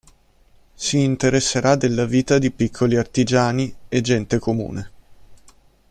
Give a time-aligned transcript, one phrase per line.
[0.73, 4.91] Si interesserà della vita di piccoli artigiani e gente comune.